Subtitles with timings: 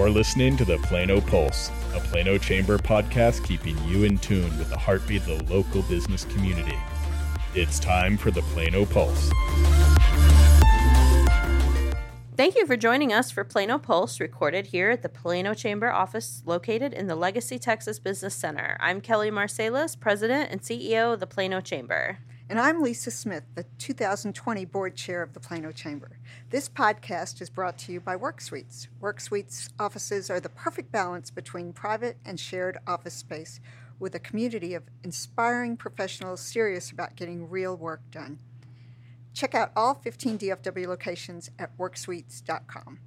[0.00, 4.70] You're listening to the Plano Pulse, a Plano Chamber podcast keeping you in tune with
[4.70, 6.78] the heartbeat of the local business community.
[7.54, 9.30] It's time for the Plano Pulse.
[12.34, 16.42] Thank you for joining us for Plano Pulse, recorded here at the Plano Chamber office
[16.46, 18.78] located in the Legacy Texas Business Center.
[18.80, 22.20] I'm Kelly Marsalis, President and CEO of the Plano Chamber.
[22.50, 26.18] And I'm Lisa Smith, the 2020 Board Chair of the Plano Chamber.
[26.50, 28.88] This podcast is brought to you by WorkSuites.
[29.00, 33.60] WorkSuites offices are the perfect balance between private and shared office space
[34.00, 38.40] with a community of inspiring professionals serious about getting real work done.
[39.32, 42.98] Check out all 15 DFW locations at worksuites.com.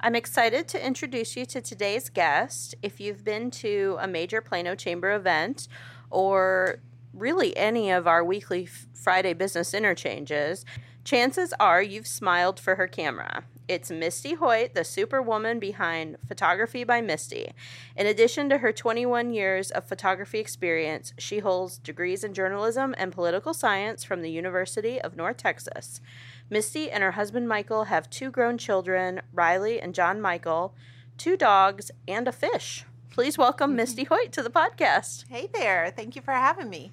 [0.00, 2.74] I'm excited to introduce you to today's guest.
[2.82, 5.68] If you've been to a major Plano Chamber event
[6.10, 6.80] or
[7.14, 10.64] really any of our weekly Friday business interchanges,
[11.04, 13.44] chances are you've smiled for her camera.
[13.66, 17.52] It's Misty Hoyt, the superwoman behind Photography by Misty.
[17.96, 23.10] In addition to her 21 years of photography experience, she holds degrees in journalism and
[23.10, 26.02] political science from the University of North Texas.
[26.50, 30.74] Misty and her husband Michael have two grown children, Riley and John Michael,
[31.16, 32.84] two dogs, and a fish.
[33.10, 35.24] Please welcome Misty Hoyt to the podcast.
[35.28, 35.90] Hey there.
[35.96, 36.90] Thank you for having me.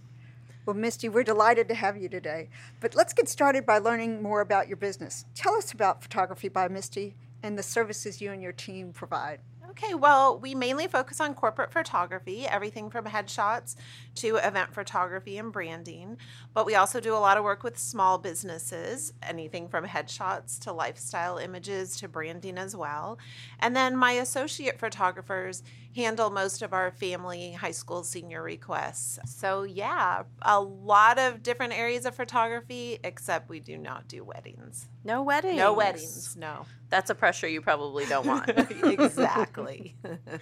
[0.71, 2.47] Well, Misty, we're delighted to have you today.
[2.79, 5.25] But let's get started by learning more about your business.
[5.35, 9.41] Tell us about Photography by Misty and the services you and your team provide.
[9.71, 13.75] Okay, well, we mainly focus on corporate photography, everything from headshots
[14.15, 16.17] to event photography and branding.
[16.53, 20.73] But we also do a lot of work with small businesses, anything from headshots to
[20.73, 23.17] lifestyle images to branding as well.
[23.59, 25.63] And then my associate photographers
[25.95, 29.19] handle most of our family high school senior requests.
[29.25, 34.89] So, yeah, a lot of different areas of photography, except we do not do weddings.
[35.05, 35.57] No weddings.
[35.57, 36.65] No weddings, no.
[36.91, 38.49] That's a pressure you probably don't want.
[38.83, 39.95] exactly.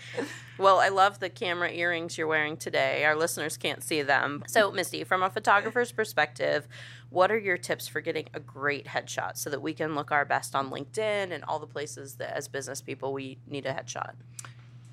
[0.58, 3.06] well, I love the camera earrings you're wearing today.
[3.06, 4.44] Our listeners can't see them.
[4.48, 6.68] So, Misty, from a photographer's perspective,
[7.12, 10.26] what are your tips for getting a great headshot so that we can look our
[10.26, 14.14] best on LinkedIn and all the places that, as business people, we need a headshot?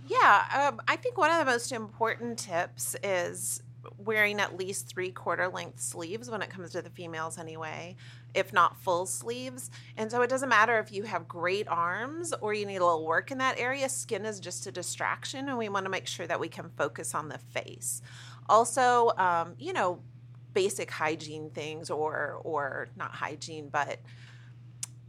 [0.07, 3.63] Yeah, um, I think one of the most important tips is
[3.99, 7.97] wearing at least three quarter length sleeves when it comes to the females, anyway,
[8.37, 9.71] if not full sleeves.
[9.97, 13.07] And so it doesn't matter if you have great arms or you need a little
[13.07, 16.27] work in that area, skin is just a distraction, and we want to make sure
[16.27, 18.03] that we can focus on the face.
[18.49, 20.01] Also, um, you know,
[20.53, 24.01] basic hygiene things or or not hygiene, but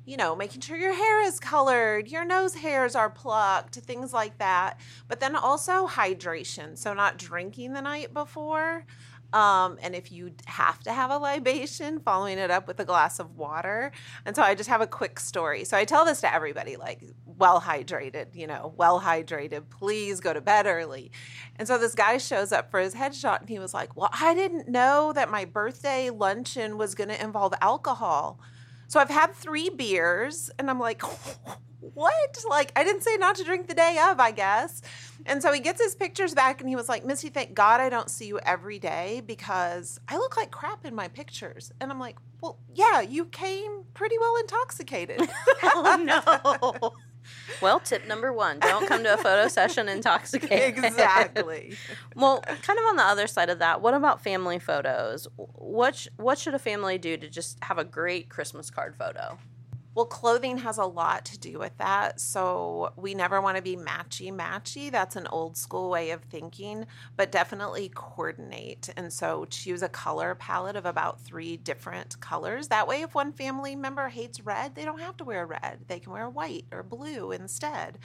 [0.08, 4.38] you know, making sure your hair is colored, your nose hairs are plucked, things like
[4.38, 4.80] that.
[5.10, 6.78] But then also hydration.
[6.78, 8.86] So, not drinking the night before.
[9.34, 13.20] Um, and if you have to have a libation, following it up with a glass
[13.20, 13.92] of water.
[14.26, 15.66] And so I just have a quick story.
[15.66, 20.34] So I tell this to everybody like, well hydrated, you know, well hydrated, please go
[20.34, 21.12] to bed early.
[21.58, 24.34] And so this guy shows up for his headshot and he was like, well, I
[24.34, 28.40] didn't know that my birthday luncheon was going to involve alcohol.
[28.88, 31.02] So I've had three beers and I'm like,
[31.80, 32.44] what?
[32.50, 34.82] Like, I didn't say not to drink the day of, I guess.
[35.26, 37.90] And so he gets his pictures back and he was like, Missy, thank God I
[37.90, 41.72] don't see you every day because I look like crap in my pictures.
[41.80, 45.22] And I'm like, well, yeah, you came pretty well intoxicated.
[45.64, 46.94] oh, no.
[47.62, 50.84] Well, tip number one don't come to a photo session intoxicated.
[50.86, 51.76] Exactly.
[52.16, 55.28] well, kind of on the other side of that, what about family photos?
[55.36, 59.38] What, sh- what should a family do to just have a great Christmas card photo?
[59.98, 62.22] Well, clothing has a lot to do with that.
[62.22, 64.92] So we never want to be matchy matchy.
[64.92, 66.86] That's an old school way of thinking,
[67.16, 68.92] but definitely coordinate.
[68.96, 72.68] And so choose a color palette of about three different colors.
[72.68, 75.80] That way, if one family member hates red, they don't have to wear red.
[75.88, 77.98] They can wear white or blue instead.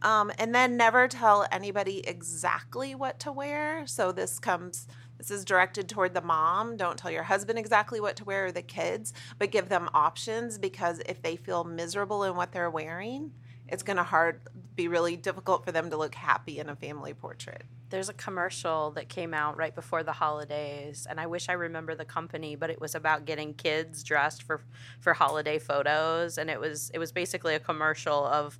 [0.00, 3.84] Um, and then never tell anybody exactly what to wear.
[3.88, 4.86] So this comes
[5.22, 6.76] this is directed toward the mom.
[6.76, 10.58] Don't tell your husband exactly what to wear or the kids, but give them options
[10.58, 13.30] because if they feel miserable in what they're wearing,
[13.68, 14.40] it's going to hard
[14.74, 17.62] be really difficult for them to look happy in a family portrait.
[17.88, 21.94] There's a commercial that came out right before the holidays, and I wish I remember
[21.94, 24.64] the company, but it was about getting kids dressed for
[24.98, 28.58] for holiday photos, and it was it was basically a commercial of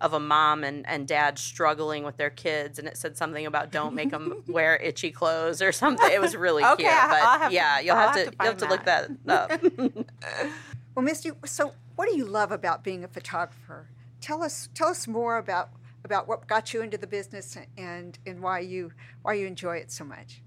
[0.00, 3.70] of a mom and, and dad struggling with their kids, and it said something about
[3.70, 6.10] don't make them wear itchy clothes or something.
[6.10, 6.92] It was really okay, cute.
[6.92, 9.52] But yeah, you'll have, have, to, you'll have to look that up.
[10.94, 13.88] well, Misty, so what do you love about being a photographer?
[14.20, 15.70] Tell us tell us more about
[16.04, 18.92] about what got you into the business and and why you
[19.22, 20.42] why you enjoy it so much.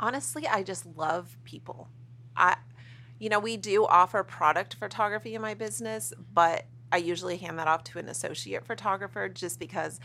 [0.00, 1.88] Honestly, I just love people.
[2.36, 2.56] I
[3.18, 7.68] you know, we do offer product photography in my business, but I usually hand that
[7.68, 10.00] off to an associate photographer just because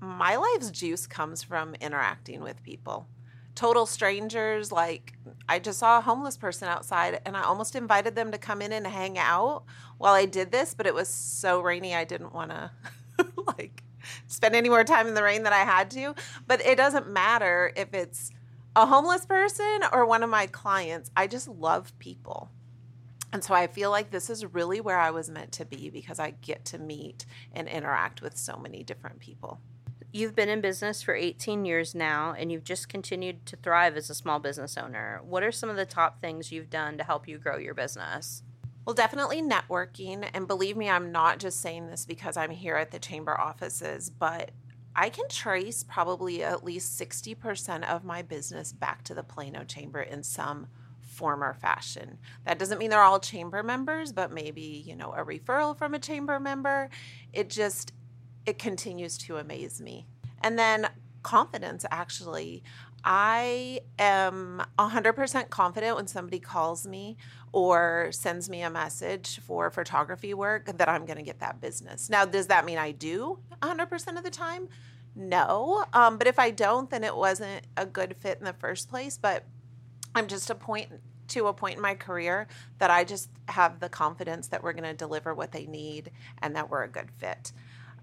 [0.00, 3.08] my life's juice comes from interacting with people.
[3.54, 5.14] Total strangers, like
[5.48, 8.72] I just saw a homeless person outside and I almost invited them to come in
[8.72, 9.64] and hang out
[9.98, 12.70] while I did this, but it was so rainy I didn't want to
[13.58, 13.82] like
[14.28, 16.14] spend any more time in the rain than I had to.
[16.46, 18.30] But it doesn't matter if it's
[18.76, 21.10] a homeless person or one of my clients.
[21.16, 22.50] I just love people.
[23.32, 26.18] And so I feel like this is really where I was meant to be because
[26.18, 29.60] I get to meet and interact with so many different people.
[30.10, 34.08] You've been in business for 18 years now and you've just continued to thrive as
[34.08, 35.20] a small business owner.
[35.22, 38.42] What are some of the top things you've done to help you grow your business?
[38.86, 40.26] Well, definitely networking.
[40.32, 44.08] And believe me, I'm not just saying this because I'm here at the chamber offices,
[44.08, 44.52] but
[44.96, 50.00] I can trace probably at least 60% of my business back to the Plano Chamber
[50.00, 50.68] in some
[51.18, 52.18] form or fashion.
[52.46, 55.98] That doesn't mean they're all chamber members, but maybe, you know, a referral from a
[55.98, 56.88] chamber member.
[57.32, 57.92] It just
[58.46, 60.06] it continues to amaze me.
[60.40, 60.88] And then
[61.22, 62.62] confidence actually.
[63.04, 67.16] I am 100% confident when somebody calls me
[67.52, 72.10] or sends me a message for photography work that I'm going to get that business.
[72.10, 74.68] Now, does that mean I do 100% of the time?
[75.14, 75.84] No.
[75.92, 79.16] Um, but if I don't, then it wasn't a good fit in the first place.
[79.16, 79.44] But
[80.14, 80.90] I'm just a point
[81.28, 82.48] to a point in my career
[82.78, 86.10] that I just have the confidence that we're going to deliver what they need
[86.42, 87.52] and that we're a good fit.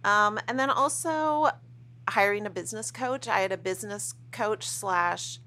[0.03, 1.49] Um, and then also
[2.07, 3.27] hiring a business coach.
[3.27, 5.39] I had a business coach slash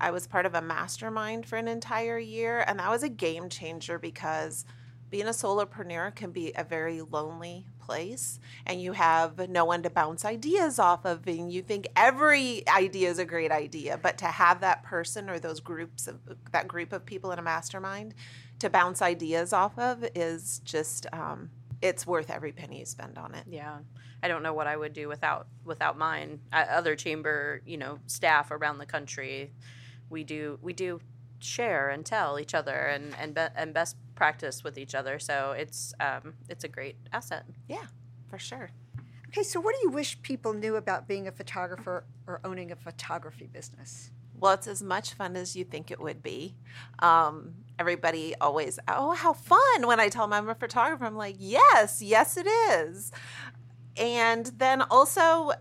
[0.00, 3.48] I was part of a mastermind for an entire year, and that was a game
[3.48, 4.64] changer because
[5.12, 9.90] being a solopreneur can be a very lonely place and you have no one to
[9.90, 14.24] bounce ideas off of and you think every idea is a great idea but to
[14.24, 16.18] have that person or those groups of
[16.50, 18.14] that group of people in a mastermind
[18.58, 21.50] to bounce ideas off of is just um,
[21.82, 23.78] it's worth every penny you spend on it Yeah.
[24.24, 26.38] I don't know what I would do without without mine.
[26.52, 29.50] Other chamber, you know, staff around the country,
[30.10, 31.00] we do we do
[31.44, 35.18] share and tell each other and and be, and best practice with each other.
[35.18, 37.44] So it's um, it's a great asset.
[37.68, 37.86] yeah
[38.28, 38.70] for sure
[39.32, 42.76] Okay, so what do you wish people knew about being a photographer or owning a
[42.76, 44.10] photography business?
[44.38, 46.54] Well, it's as much fun as you think it would be.
[46.98, 51.06] Um, everybody always, oh, how fun when I tell them I'm a photographer.
[51.06, 53.10] I'm like, yes, yes, it is.
[53.96, 55.52] And then also,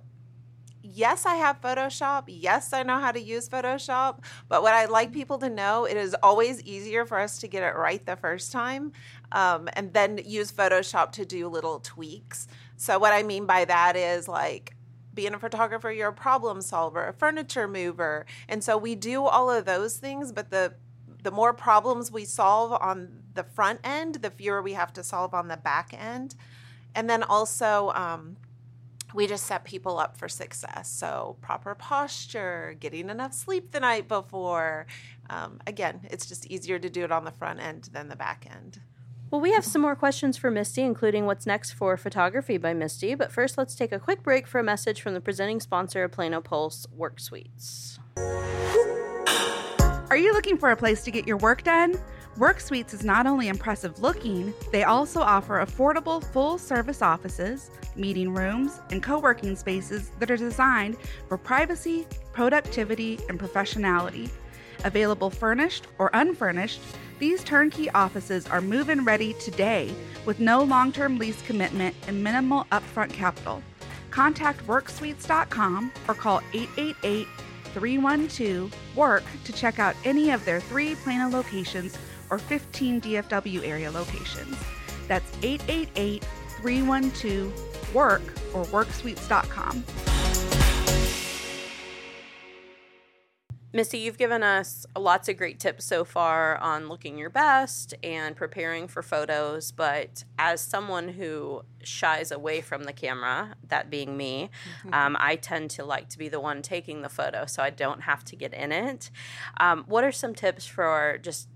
[0.93, 2.25] yes, I have Photoshop.
[2.27, 4.19] Yes, I know how to use Photoshop.
[4.47, 7.63] But what I'd like people to know, it is always easier for us to get
[7.63, 8.91] it right the first time
[9.31, 12.47] um, and then use Photoshop to do little tweaks.
[12.77, 14.75] So, what I mean by that is like,
[15.13, 18.25] being a photographer, you're a problem solver, a furniture mover.
[18.47, 20.73] And so we do all of those things, but the
[21.23, 25.33] the more problems we solve on the front end, the fewer we have to solve
[25.33, 26.35] on the back end.
[26.95, 28.37] And then also, um,
[29.13, 30.89] we just set people up for success.
[30.89, 34.87] So, proper posture, getting enough sleep the night before.
[35.29, 38.47] Um, again, it's just easier to do it on the front end than the back
[38.49, 38.81] end.
[39.31, 43.15] Well, we have some more questions for Misty, including what's next for photography by Misty.
[43.15, 46.11] But first, let's take a quick break for a message from the presenting sponsor of
[46.11, 47.97] Plano Pulse, Work Suites.
[50.09, 51.95] Are you looking for a place to get your work done?
[52.37, 58.33] Work Suites is not only impressive looking, they also offer affordable full service offices, meeting
[58.33, 64.29] rooms, and co working spaces that are designed for privacy, productivity, and professionality.
[64.85, 66.79] Available furnished or unfurnished,
[67.19, 69.93] these turnkey offices are move in ready today
[70.25, 73.61] with no long term lease commitment and minimal upfront capital.
[74.09, 77.27] Contact WorkSuites.com or call 888
[77.73, 81.97] 312 WORK to check out any of their three Plano locations
[82.31, 84.57] or 15 DFW area locations.
[85.07, 86.25] That's 888
[86.61, 88.21] 312 WORK
[88.53, 89.83] or WorkSuites.com.
[93.73, 98.35] Misty, you've given us lots of great tips so far on looking your best and
[98.35, 99.71] preparing for photos.
[99.71, 104.49] But as someone who shies away from the camera, that being me,
[104.91, 108.01] um, I tend to like to be the one taking the photo so I don't
[108.01, 109.09] have to get in it.
[109.57, 111.47] Um, what are some tips for just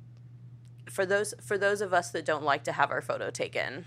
[0.90, 3.86] for those for those of us that don't like to have our photo taken?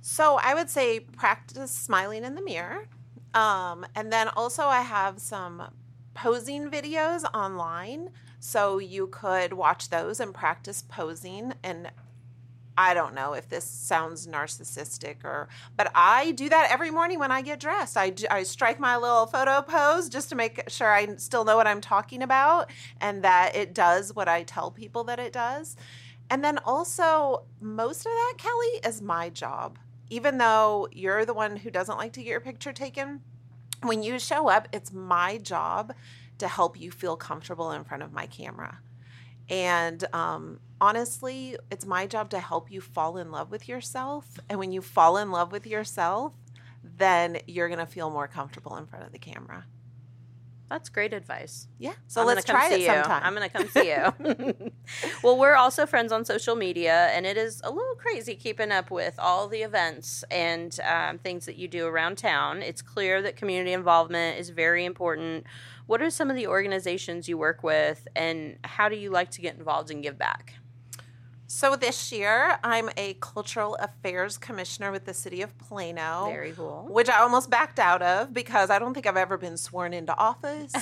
[0.00, 2.88] So I would say practice smiling in the mirror.
[3.34, 5.62] Um, and then also, I have some
[6.14, 8.10] posing videos online.
[8.40, 11.54] So you could watch those and practice posing.
[11.62, 11.90] And
[12.76, 17.30] I don't know if this sounds narcissistic or, but I do that every morning when
[17.30, 17.96] I get dressed.
[17.96, 21.66] I I strike my little photo pose just to make sure I still know what
[21.66, 25.76] I'm talking about and that it does what I tell people that it does.
[26.30, 29.78] And then also, most of that, Kelly, is my job.
[30.08, 33.20] Even though you're the one who doesn't like to get your picture taken,
[33.82, 35.92] when you show up, it's my job
[36.38, 38.78] to help you feel comfortable in front of my camera.
[39.48, 44.38] And um, honestly, it's my job to help you fall in love with yourself.
[44.48, 46.32] And when you fall in love with yourself,
[46.82, 49.66] then you're going to feel more comfortable in front of the camera.
[50.72, 51.68] That's great advice.
[51.78, 51.92] Yeah.
[52.06, 52.86] So I'm let's try it you.
[52.86, 53.20] sometime.
[53.22, 54.72] I'm going to come see you.
[55.22, 58.90] well, we're also friends on social media, and it is a little crazy keeping up
[58.90, 62.62] with all the events and um, things that you do around town.
[62.62, 65.44] It's clear that community involvement is very important.
[65.86, 69.40] What are some of the organizations you work with, and how do you like to
[69.40, 70.54] get involved and give back?
[71.54, 76.24] So this year, I'm a cultural affairs commissioner with the city of Plano.
[76.30, 76.86] Very cool.
[76.88, 80.16] Which I almost backed out of because I don't think I've ever been sworn into
[80.16, 80.72] office.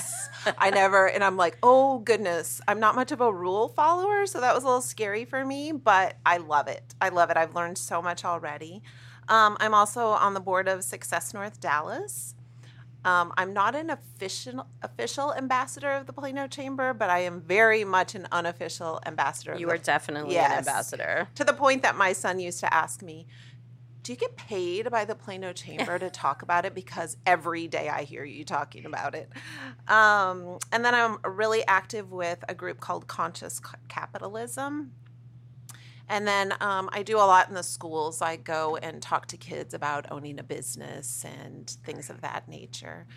[0.57, 4.39] I never, and I'm like, oh goodness, I'm not much of a rule follower, so
[4.39, 6.95] that was a little scary for me, but I love it.
[7.01, 7.35] I love it.
[7.35, 8.81] I've learned so much already.
[9.27, 12.33] Um, I'm also on the board of Success North Dallas.
[13.03, 17.83] Um, I'm not an official official ambassador of the Plano Chamber, but I am very
[17.83, 19.55] much an unofficial ambassador.
[19.57, 21.27] You are the, definitely an ambassador.
[21.35, 23.25] to the point that my son used to ask me,
[24.03, 27.89] "Do you get paid by the Plano Chamber to talk about it?" Because every day
[27.89, 29.29] I hear you talking about it.
[29.87, 34.91] Um, and then I'm really active with a group called Conscious C- Capitalism.
[36.11, 38.21] And then um, I do a lot in the schools.
[38.21, 43.07] I go and talk to kids about owning a business and things of that nature.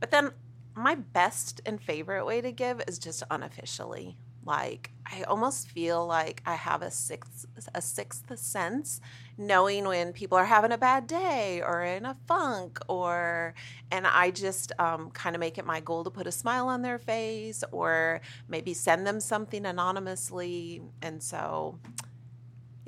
[0.00, 0.30] But then
[0.74, 4.16] my best and favorite way to give is just unofficially.
[4.46, 9.02] Like I almost feel like I have a sixth a sixth sense,
[9.36, 13.52] knowing when people are having a bad day or in a funk, or
[13.90, 16.80] and I just um, kind of make it my goal to put a smile on
[16.80, 20.80] their face, or maybe send them something anonymously.
[21.02, 21.78] And so,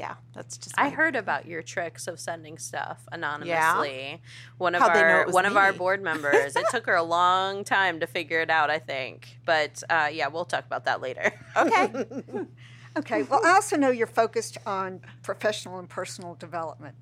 [0.00, 0.74] yeah, that's just.
[0.78, 3.50] I my- heard about your tricks of sending stuff anonymously.
[3.50, 4.16] Yeah.
[4.56, 6.56] One of How'd our it was one of our board members.
[6.56, 9.36] it took her a long time to figure it out, I think.
[9.44, 11.32] But uh, yeah, we'll talk about that later.
[11.56, 12.06] Okay.
[12.96, 16.96] Okay, well, I also know you're focused on professional and personal development.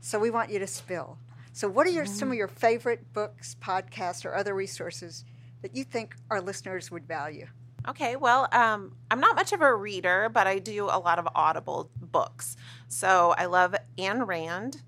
[0.00, 1.16] So we want you to spill.
[1.54, 5.24] So, what are your, some of your favorite books, podcasts, or other resources
[5.62, 7.46] that you think our listeners would value?
[7.88, 11.26] Okay, well, um, I'm not much of a reader, but I do a lot of
[11.34, 12.56] audible books.
[12.88, 14.82] So I love Ayn Rand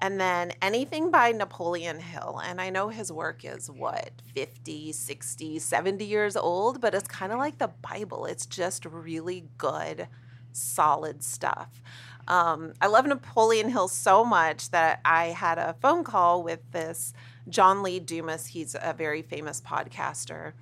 [0.00, 2.40] and then anything by Napoleon Hill.
[2.44, 7.32] And I know his work is what, 50, 60, 70 years old, but it's kind
[7.32, 8.26] of like the Bible.
[8.26, 10.08] It's just really good,
[10.52, 11.82] solid stuff.
[12.28, 17.14] Um, I love Napoleon Hill so much that I had a phone call with this
[17.48, 18.46] John Lee Dumas.
[18.46, 20.52] He's a very famous podcaster.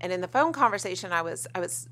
[0.00, 1.88] And in the phone conversation, I was I was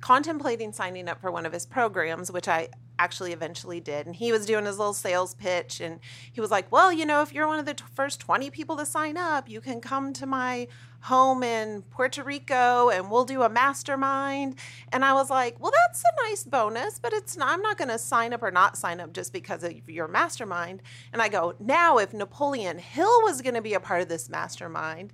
[0.00, 2.68] contemplating signing up for one of his programs, which I
[2.98, 4.06] actually eventually did.
[4.06, 6.00] And he was doing his little sales pitch, and
[6.32, 8.76] he was like, "Well, you know, if you're one of the t- first 20 people
[8.76, 10.68] to sign up, you can come to my
[11.02, 14.56] home in Puerto Rico, and we'll do a mastermind."
[14.92, 17.88] And I was like, "Well, that's a nice bonus, but it's not, I'm not going
[17.88, 20.82] to sign up or not sign up just because of your mastermind."
[21.12, 24.28] And I go, "Now, if Napoleon Hill was going to be a part of this
[24.28, 25.12] mastermind,"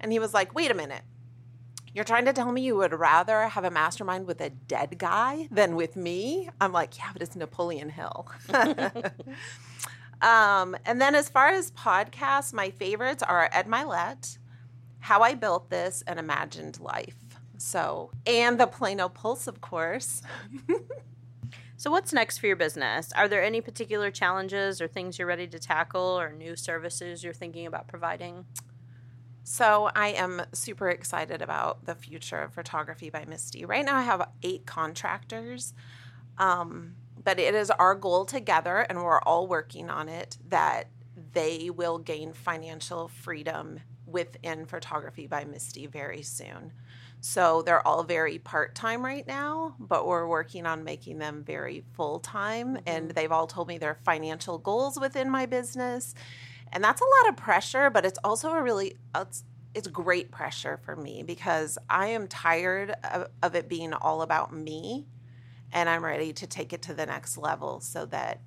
[0.00, 1.02] and he was like, "Wait a minute."
[1.94, 5.46] You're trying to tell me you would rather have a mastermind with a dead guy
[5.52, 6.48] than with me?
[6.60, 8.26] I'm like, yeah, but it's Napoleon Hill.
[10.20, 14.38] um, and then as far as podcasts, my favorites are Ed Mylett,
[14.98, 17.16] How I Built This, and Imagined Life.
[17.58, 20.20] So, and the Plano Pulse, of course.
[21.76, 23.12] So, what's next for your business?
[23.12, 27.34] Are there any particular challenges or things you're ready to tackle or new services you're
[27.34, 28.46] thinking about providing?
[29.46, 33.66] So I am super excited about the future of photography by Misty.
[33.66, 35.74] Right now, I have eight contractors,
[36.38, 40.88] um, but it is our goal together, and we're all working on it, that
[41.32, 46.72] they will gain financial freedom within photography by Misty very soon.
[47.20, 51.84] So they're all very part time right now, but we're working on making them very
[51.92, 52.78] full time.
[52.86, 56.14] And they've all told me their financial goals within my business
[56.74, 60.78] and that's a lot of pressure but it's also a really it's, it's great pressure
[60.84, 65.06] for me because i am tired of, of it being all about me
[65.72, 68.40] and i'm ready to take it to the next level so that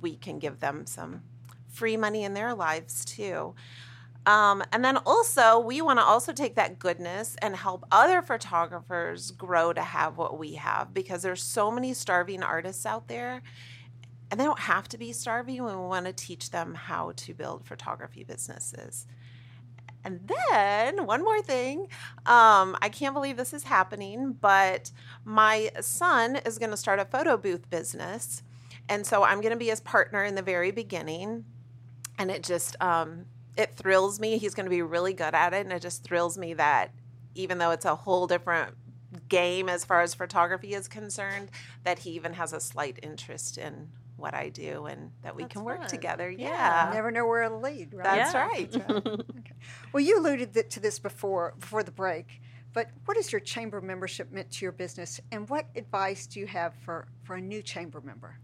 [0.00, 1.22] we can give them some
[1.68, 3.54] free money in their lives too.
[4.26, 9.30] Um, and then also we want to also take that goodness and help other photographers
[9.30, 13.42] grow to have what we have because there's so many starving artists out there
[14.30, 17.66] and they don't have to be starving we want to teach them how to build
[17.66, 19.06] photography businesses
[20.04, 21.88] And then one more thing.
[22.26, 24.92] Um, I can't believe this is happening, but
[25.24, 28.42] my son is going to start a photo booth business.
[28.88, 31.44] And so I'm going to be his partner in the very beginning.
[32.18, 34.38] And it just, um, it thrills me.
[34.38, 35.66] He's going to be really good at it.
[35.66, 36.92] And it just thrills me that
[37.34, 38.74] even though it's a whole different
[39.28, 41.50] game as far as photography is concerned,
[41.84, 45.52] that he even has a slight interest in what I do and that we That's
[45.54, 45.88] can work fun.
[45.88, 46.30] together.
[46.30, 46.48] Yeah.
[46.88, 46.90] Yeah.
[46.94, 48.04] Never know where it'll lead, right?
[48.04, 48.46] That's Yeah.
[48.46, 48.70] right.
[48.72, 49.06] That's right.
[49.38, 49.54] Okay.
[49.92, 52.40] Well, you alluded to this before before the break,
[52.72, 56.46] but what has your chamber membership meant to your business, and what advice do you
[56.46, 58.38] have for for a new chamber member?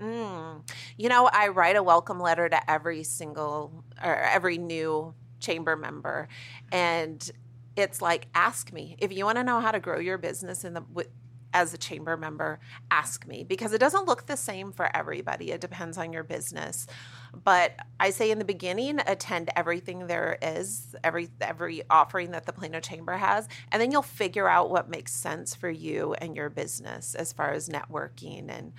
[0.00, 0.68] Mm.
[0.96, 6.28] You know, I write a welcome letter to every single or every new chamber member,
[6.72, 7.30] and
[7.76, 10.74] it's like, ask me if you want to know how to grow your business in
[10.74, 11.08] the with,
[11.52, 12.60] as a chamber member.
[12.90, 15.50] Ask me because it doesn't look the same for everybody.
[15.50, 16.86] It depends on your business.
[17.44, 22.52] But I say in the beginning, attend everything there is, every every offering that the
[22.52, 26.50] Plano Chamber has, and then you'll figure out what makes sense for you and your
[26.50, 28.72] business as far as networking and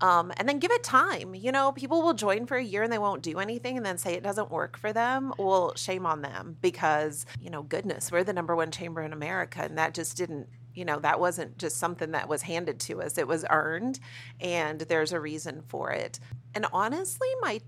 [0.00, 1.34] um, and then give it time.
[1.34, 3.98] You know, people will join for a year and they won't do anything and then
[3.98, 5.32] say it doesn't work for them.
[5.38, 9.62] Well, shame on them because, you know, goodness, we're the number one chamber in America
[9.62, 13.16] and that just didn't, you know, that wasn't just something that was handed to us.
[13.16, 13.98] It was earned
[14.40, 16.20] and there's a reason for it.
[16.54, 17.60] And honestly, my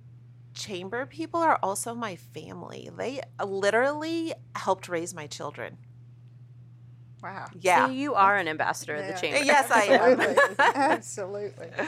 [0.55, 2.91] chamber people are also my family.
[2.97, 5.79] They literally helped raise my children.
[7.23, 7.47] Wow.
[7.59, 7.89] Yeah.
[7.89, 9.41] See, you are an ambassador of the chamber.
[9.43, 10.21] Yes, I am.
[10.21, 10.55] Absolutely.
[10.59, 11.87] Absolutely.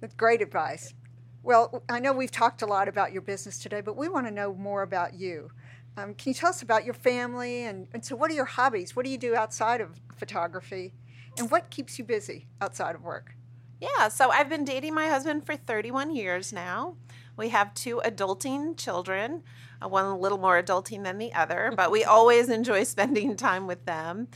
[0.00, 0.94] That's great advice.
[1.42, 4.30] Well, I know we've talked a lot about your business today, but we want to
[4.30, 5.50] know more about you.
[5.96, 7.64] Um, can you tell us about your family?
[7.64, 8.96] And, and so, what are your hobbies?
[8.96, 10.94] What do you do outside of photography?
[11.38, 13.34] And what keeps you busy outside of work?
[13.80, 16.94] Yeah, so I've been dating my husband for 31 years now.
[17.36, 19.42] We have two adulting children,
[19.82, 23.66] uh, one a little more adulting than the other, but we always enjoy spending time
[23.66, 24.28] with them.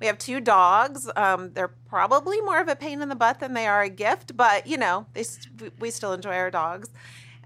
[0.00, 1.10] We have two dogs.
[1.16, 4.36] Um, they're probably more of a pain in the butt than they are a gift,
[4.36, 5.24] but you know, they,
[5.60, 6.88] we- we still enjoy our dogs.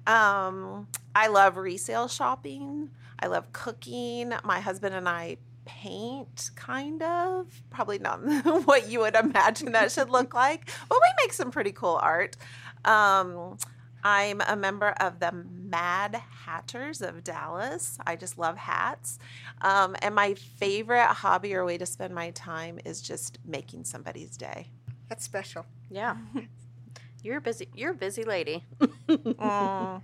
[0.06, 2.90] Um, I love resale shopping.
[3.22, 4.32] I love cooking.
[4.42, 7.46] My husband and I paint, kind of.
[7.70, 8.16] Probably not
[8.66, 12.36] what you would imagine that should look like, but we make some pretty cool art.
[12.84, 13.58] Um,
[14.02, 17.96] I'm a member of the Mad Hatters of Dallas.
[18.04, 19.20] I just love hats.
[19.60, 24.36] Um, and my favorite hobby or way to spend my time is just making somebody's
[24.36, 24.66] day.
[25.08, 25.64] That's special.
[25.88, 26.16] Yeah.
[27.22, 27.68] You're busy.
[27.72, 28.64] You're a busy lady.
[29.08, 30.02] Mm.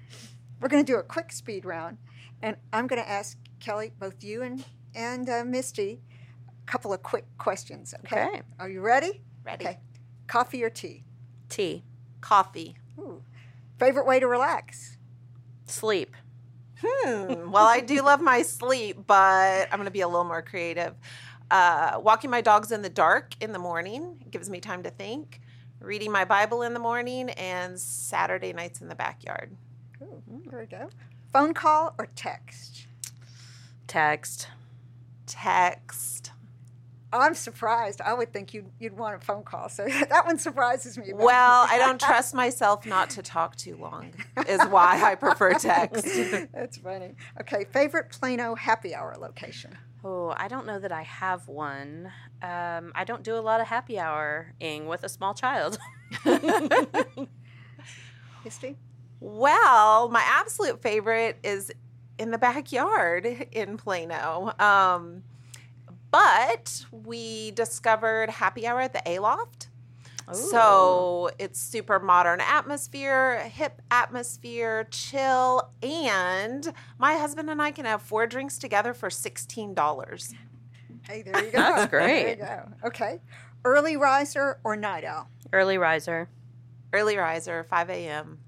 [0.60, 1.98] We're going to do a quick speed round,
[2.42, 6.00] and I'm going to ask Kelly, both you and and uh, Misty,
[6.48, 7.94] a couple of quick questions.
[8.04, 8.24] Okay.
[8.24, 8.42] Okay.
[8.58, 9.22] Are you ready?
[9.44, 9.66] Ready?
[9.66, 9.78] Okay.
[10.26, 11.04] Coffee or tea?
[11.48, 11.84] Tea.
[12.20, 12.76] Coffee.
[12.98, 13.22] Ooh.
[13.78, 14.96] Favorite way to relax?
[15.66, 16.14] Sleep.
[16.82, 17.50] Hmm.
[17.50, 20.94] Well, I do love my sleep, but I'm going to be a little more creative.
[21.50, 25.40] Uh, walking my dogs in the dark in the morning gives me time to think.
[25.80, 29.56] Reading my Bible in the morning and Saturday nights in the backyard.
[30.02, 30.88] Ooh, there we go.
[31.32, 32.86] Phone call or text?
[33.86, 34.48] Text.
[35.26, 36.32] Text.
[37.12, 38.00] I'm surprised.
[38.02, 39.68] I would think you'd, you'd want a phone call.
[39.68, 41.12] So that one surprises me.
[41.14, 44.12] Well, I don't trust myself not to talk too long,
[44.46, 46.04] is why I prefer text.
[46.52, 47.14] That's funny.
[47.40, 49.76] Okay, favorite Plano happy hour location?
[50.04, 52.12] Oh, I don't know that I have one.
[52.40, 55.78] Um, I don't do a lot of happy houring with a small child.
[58.44, 58.76] Misty?
[59.20, 61.72] Well, my absolute favorite is
[62.18, 64.52] in the backyard in Plano.
[64.58, 65.22] Um,
[66.10, 69.68] but we discovered happy hour at the Aloft.
[70.30, 78.02] So it's super modern atmosphere, hip atmosphere, chill, and my husband and I can have
[78.02, 80.34] four drinks together for sixteen dollars.
[81.08, 81.58] Hey, there you go.
[81.58, 82.40] That's There you great.
[82.40, 82.68] go.
[82.84, 83.20] Okay.
[83.64, 85.28] Early riser or night owl?
[85.54, 86.28] early riser.
[86.92, 88.38] Early riser, five a.m.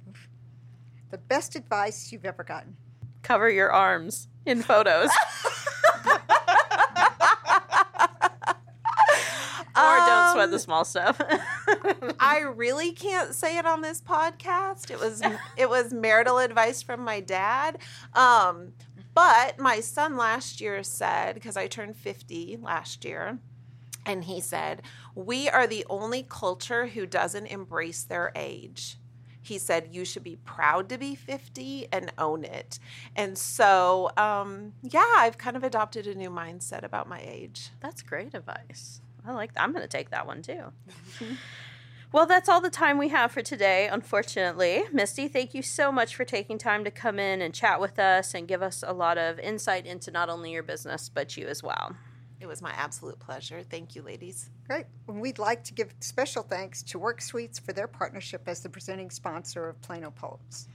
[1.11, 2.77] The best advice you've ever gotten?
[3.23, 5.11] Cover your arms in photos.
[9.77, 11.21] or don't sweat the Um, small stuff.
[12.21, 14.91] I really can't say it on this podcast.
[14.91, 15.23] It was
[15.57, 17.79] it was marital advice from my dad.
[18.15, 18.73] Um,
[19.15, 23.39] but my son last year said because I turned 50 last year
[24.07, 24.83] and he said,
[25.15, 28.97] "We are the only culture who doesn't embrace their age."
[29.43, 32.79] He said, "You should be proud to be 50 and own it."
[33.17, 37.71] And so, um, yeah, I've kind of adopted a new mindset about my age.
[37.81, 39.01] That's great advice.
[39.25, 39.63] I like that.
[39.63, 40.73] I'm going to take that one too.
[42.13, 44.83] Well, that's all the time we have for today, unfortunately.
[44.93, 48.35] Misty, thank you so much for taking time to come in and chat with us
[48.35, 51.63] and give us a lot of insight into not only your business, but you as
[51.63, 51.95] well.
[52.41, 53.63] It was my absolute pleasure.
[53.63, 54.49] Thank you, ladies.
[54.67, 54.87] Great.
[55.07, 58.71] And we'd like to give special thanks to Work Suites for their partnership as the
[58.71, 60.67] presenting sponsor of Plano Pulse.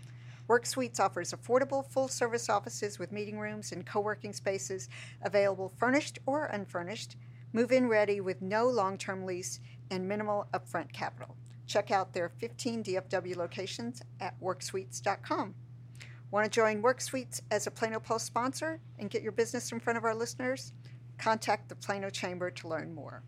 [0.48, 4.90] Work Suites offers affordable full service offices with meeting rooms and co working spaces
[5.24, 7.18] available furnished or unfurnished,
[7.52, 11.36] move in ready with no long term lease, and minimal upfront capital.
[11.66, 15.56] Check out their 15 DFW locations at worksuites.com.
[16.30, 19.80] Want to join Work Suites as a Plano Pulse sponsor and get your business in
[19.80, 20.74] front of our listeners?
[21.18, 23.24] Contact the Plano Chamber to learn more.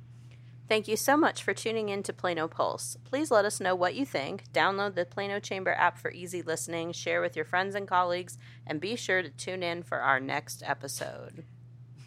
[0.68, 2.98] Thank you so much for tuning in to Plano Pulse.
[3.06, 4.52] Please let us know what you think.
[4.52, 8.82] Download the Plano Chamber app for easy listening, share with your friends and colleagues, and
[8.82, 11.46] be sure to tune in for our next episode.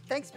[0.06, 0.30] Thanks.